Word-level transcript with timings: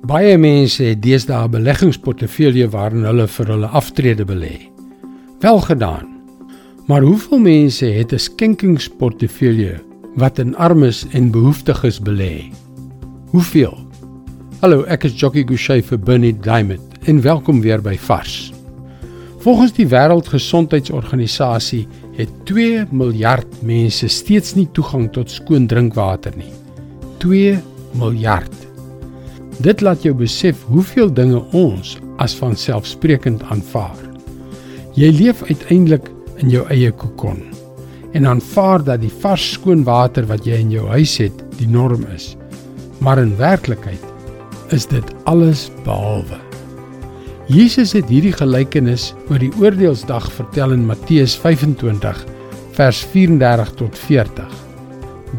Baie 0.00 0.38
mense 0.40 0.84
het 0.84 1.02
deesdae 1.04 1.44
'n 1.44 1.50
beleggingsportefeulje 1.50 2.68
waarin 2.72 3.04
hulle 3.04 3.26
vir 3.28 3.46
hulle 3.46 3.66
aftrede 3.66 4.24
belê. 4.24 4.56
Wel 5.40 5.60
gedaan. 5.60 6.06
Maar 6.86 7.02
hoeveel 7.02 7.38
mense 7.38 7.86
het 7.86 8.12
'n 8.12 8.18
skenkingsportefeulje 8.18 9.80
wat 10.14 10.38
in 10.38 10.56
armes 10.56 11.06
en 11.12 11.30
behoeftiges 11.30 12.00
belê? 12.00 12.50
Hoeveel? 13.30 13.78
Hallo, 14.60 14.82
ek 14.82 15.04
is 15.04 15.20
Jockey 15.20 15.44
Gouchee 15.46 15.82
vir 15.82 15.98
Bernie 15.98 16.40
Diamond 16.40 16.98
en 17.04 17.20
welkom 17.20 17.60
weer 17.60 17.82
by 17.82 17.96
Vars. 17.96 18.52
Volgens 19.38 19.72
die 19.72 19.86
Wêreldgesondheidsorganisasie 19.86 21.86
het 22.16 22.28
2 22.44 22.86
miljard 22.90 23.62
mense 23.62 24.08
steeds 24.08 24.54
nie 24.54 24.68
toegang 24.72 25.12
tot 25.12 25.30
skoon 25.30 25.66
drinkwater 25.66 26.32
nie. 26.36 26.52
2 27.18 27.58
miljard. 27.92 28.69
Dit 29.60 29.82
laat 29.84 30.00
jou 30.06 30.14
besef 30.16 30.62
hoeveel 30.72 31.10
dinge 31.12 31.40
ons 31.52 31.98
as 32.24 32.32
vanselfsprekend 32.38 33.42
aanvaar. 33.52 33.98
Jy 34.96 35.10
leef 35.12 35.42
uiteindelik 35.50 36.08
in 36.40 36.48
jou 36.48 36.62
eie 36.72 36.88
kokon 36.96 37.42
en 38.16 38.26
aanvaar 38.26 38.80
dat 38.86 39.04
die 39.04 39.12
vars 39.20 39.44
skoon 39.58 39.84
water 39.84 40.24
wat 40.32 40.48
jy 40.48 40.62
in 40.64 40.72
jou 40.72 40.86
huis 40.94 41.12
het 41.20 41.44
die 41.60 41.68
norm 41.68 42.08
is. 42.16 42.32
Maar 43.04 43.20
in 43.20 43.36
werklikheid 43.36 44.72
is 44.72 44.88
dit 44.88 45.12
alles 45.28 45.68
behalwe. 45.84 46.40
Jesus 47.52 47.92
het 47.92 48.08
hierdie 48.08 48.34
gelykenis 48.34 49.10
oor 49.28 49.42
die 49.42 49.52
oordeelsdag 49.60 50.32
vertel 50.40 50.72
in 50.72 50.88
Matteus 50.88 51.36
25 51.36 52.24
vers 52.80 53.06
34 53.12 53.74
tot 53.76 54.04
40. 54.08 54.60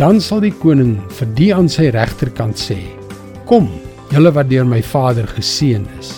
Dan 0.00 0.18
sal 0.18 0.42
die 0.42 0.56
koning 0.58 0.96
vir 1.20 1.36
die 1.38 1.52
aan 1.54 1.70
sy 1.70 1.92
regterkant 1.94 2.58
sê: 2.58 2.82
"Kom, 3.46 3.70
julle 4.12 4.32
wat 4.32 4.48
deur 4.48 4.66
my 4.68 4.80
Vader 4.82 5.28
geseën 5.36 5.84
is. 5.98 6.14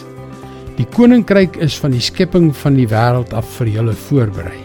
Die 0.79 0.87
koninkryk 0.95 1.59
is 1.61 1.75
van 1.81 1.95
die 1.95 2.03
skepping 2.03 2.51
van 2.57 2.77
die 2.79 2.89
wêreld 2.89 3.35
af 3.37 3.49
vir 3.59 3.71
julle 3.75 3.95
voorberei. 4.07 4.59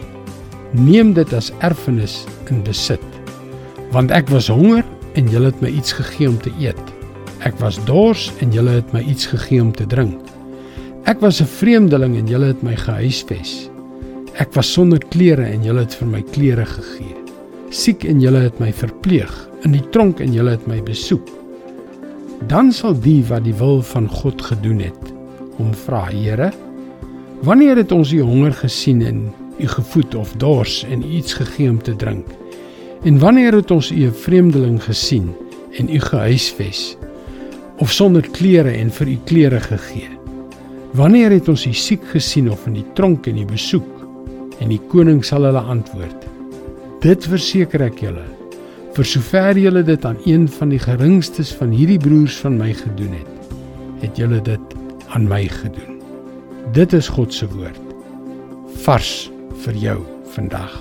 Neem 0.78 1.14
dit 1.18 1.32
as 1.34 1.52
erfenis 1.66 2.22
in 2.52 2.62
besit. 2.64 3.04
Want 3.96 4.14
ek 4.14 4.30
was 4.34 4.52
honger 4.52 4.86
en 5.18 5.32
julle 5.32 5.50
het 5.50 5.64
my 5.64 5.72
iets 5.74 5.96
gegee 5.98 6.30
om 6.30 6.38
te 6.44 6.54
eet. 6.62 6.82
Ek 7.48 7.58
was 7.62 7.80
dors 7.90 8.30
en 8.44 8.54
julle 8.54 8.78
het 8.78 8.94
my 8.94 9.02
iets 9.04 9.30
gegee 9.32 9.62
om 9.64 9.74
te 9.74 9.88
drink. 9.90 10.20
Ek 11.06 11.22
was 11.22 11.42
'n 11.42 11.50
vreemdeling 11.60 12.18
en 12.18 12.28
julle 12.28 12.48
het 12.54 12.64
my 12.64 12.76
gehuisves. 12.76 13.70
Ek 14.38 14.54
was 14.54 14.74
sonder 14.74 15.00
klere 15.00 15.46
en 15.46 15.64
julle 15.64 15.80
het 15.80 15.94
vir 15.94 16.08
my 16.08 16.22
klere 16.22 16.66
gegee. 16.66 17.16
Siek 17.70 18.04
en 18.06 18.22
julle 18.22 18.40
het 18.40 18.60
my 18.60 18.72
verpleeg, 18.72 19.50
in 19.64 19.72
die 19.72 19.90
tronk 19.92 20.20
en 20.20 20.34
julle 20.34 20.52
het 20.52 20.68
my 20.68 20.82
besoek 20.82 21.45
dan 22.48 22.72
sal 22.72 22.94
die 23.00 23.24
wat 23.30 23.44
die 23.44 23.56
wil 23.56 23.82
van 23.82 24.08
God 24.10 24.42
gedoen 24.42 24.80
het 24.80 25.14
hom 25.58 25.74
vra 25.86 26.06
Here 26.12 26.52
wanneer 27.46 27.78
het 27.78 27.92
ons 27.92 28.12
u 28.12 28.22
honger 28.22 28.54
gesien 28.54 29.02
en 29.02 29.34
u 29.60 29.68
gevoed 29.68 30.16
of 30.16 30.34
dors 30.42 30.84
en 30.84 31.04
iets 31.04 31.34
gegee 31.34 31.70
om 31.70 31.82
te 31.82 31.96
drink? 31.96 32.28
En 33.04 33.20
wanneer 33.20 33.54
het 33.54 33.72
ons 33.72 33.92
u 33.92 34.06
'n 34.06 34.14
vreemdeling 34.14 34.84
gesien 34.84 35.36
en 35.80 35.90
u 35.90 36.00
gehuisves 36.00 36.98
of 37.78 37.92
sonder 37.92 38.30
klere 38.32 38.72
en 38.72 38.92
vir 38.92 39.08
u 39.08 39.18
klere 39.24 39.60
gegee? 39.60 40.10
Wanneer 40.92 41.32
het 41.32 41.48
ons 41.48 41.66
u 41.66 41.74
siek 41.74 42.04
gesien 42.04 42.52
of 42.52 42.66
in 42.68 42.74
die 42.74 42.86
tronk 42.94 43.28
en 43.28 43.38
u 43.38 43.46
besoek? 43.46 44.08
En 44.60 44.70
die 44.70 44.82
koning 44.88 45.26
sal 45.26 45.44
hulle 45.44 45.60
antwoord 45.60 46.26
dit 47.06 47.26
verseker 47.30 47.84
ek 47.86 48.00
julle 48.02 48.24
vir 48.96 49.08
sover 49.08 49.58
julle 49.60 49.84
dit 49.84 50.06
aan 50.08 50.18
een 50.24 50.46
van 50.48 50.70
die 50.72 50.80
geringstes 50.80 51.52
van 51.60 51.74
hierdie 51.76 52.00
broers 52.00 52.38
van 52.40 52.56
my 52.56 52.72
gedoen 52.74 53.18
het, 53.18 53.50
het 54.06 54.20
julle 54.20 54.40
dit 54.46 54.76
aan 55.12 55.28
my 55.28 55.42
gedoen. 55.52 56.00
Dit 56.76 56.96
is 56.96 57.10
God 57.12 57.34
se 57.36 57.48
woord 57.52 57.82
vars 58.86 59.32
vir 59.66 59.78
jou 59.82 59.98
vandag. 60.36 60.72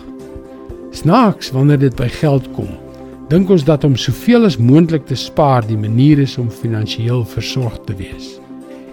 Snaaks 0.95 1.51
wanneer 1.55 1.81
dit 1.83 1.97
by 1.99 2.09
geld 2.21 2.47
kom, 2.55 2.71
dink 3.33 3.51
ons 3.51 3.67
dat 3.67 3.85
om 3.87 3.97
soveel 3.99 4.47
as 4.47 4.61
moontlik 4.61 5.07
te 5.09 5.19
spaar 5.19 5.67
die 5.67 5.79
manier 5.79 6.23
is 6.23 6.37
om 6.39 6.53
finansiëel 6.53 7.25
versorg 7.35 7.81
te 7.89 7.97
wees. 7.99 8.35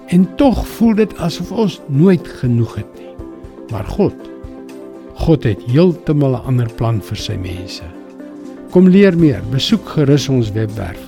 En 0.09 0.25
tog 0.39 0.65
voel 0.77 0.97
dit 1.03 1.17
asof 1.21 1.51
ons 1.51 1.79
nooit 1.87 2.27
genoeg 2.41 2.77
het 2.81 2.99
nie. 2.99 3.15
Maar 3.71 3.87
God, 3.87 4.15
God 5.27 5.43
het 5.45 5.61
heeltemal 5.69 6.41
'n 6.41 6.45
ander 6.47 6.69
plan 6.75 7.01
vir 7.01 7.17
sy 7.17 7.37
mense. 7.37 8.00
Kom 8.71 8.87
leer 8.87 9.17
meer. 9.19 9.41
Besoek 9.51 9.89
gerus 9.97 10.29
ons 10.31 10.51
webwerf 10.55 10.99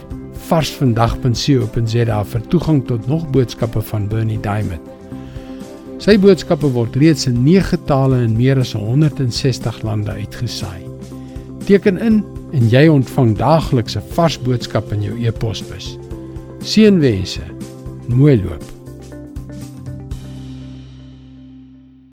varsvandag.co.za 0.44 2.18
vir 2.28 2.42
toegang 2.52 2.82
tot 2.90 3.06
nog 3.08 3.24
boodskappe 3.32 3.80
van 3.88 4.10
Bernie 4.12 4.40
Diamond. 4.44 4.84
Sy 6.04 6.18
boodskappe 6.20 6.68
word 6.76 6.98
reeds 7.00 7.30
in 7.32 7.40
9 7.46 7.80
tale 7.88 8.20
in 8.26 8.36
meer 8.36 8.60
as 8.60 8.74
160 8.76 9.80
lande 9.88 10.12
uitgesaai. 10.12 10.84
Teken 11.64 12.02
in 12.04 12.20
en 12.54 12.68
jy 12.70 12.84
ontvang 12.92 13.38
daagliks 13.40 13.96
'n 13.96 14.04
vars 14.12 14.38
boodskap 14.44 14.92
in 14.92 15.02
jou 15.02 15.16
e-posbus. 15.24 15.98
Seënwense. 16.60 17.48
Mooi 18.12 18.44
loop. 18.44 18.73